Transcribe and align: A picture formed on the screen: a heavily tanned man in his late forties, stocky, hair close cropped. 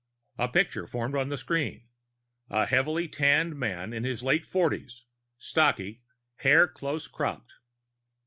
A 0.39 0.47
picture 0.47 0.87
formed 0.87 1.13
on 1.15 1.29
the 1.29 1.37
screen: 1.37 1.83
a 2.49 2.65
heavily 2.65 3.07
tanned 3.07 3.55
man 3.55 3.93
in 3.93 4.03
his 4.03 4.23
late 4.23 4.47
forties, 4.47 5.03
stocky, 5.37 6.01
hair 6.37 6.67
close 6.67 7.07
cropped. 7.07 7.53